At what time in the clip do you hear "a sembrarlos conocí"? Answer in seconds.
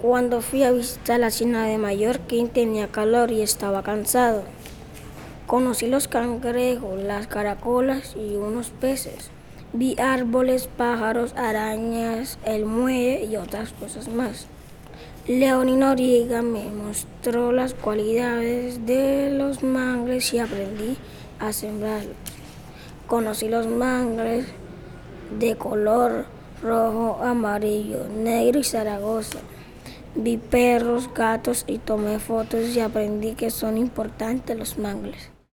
21.38-23.48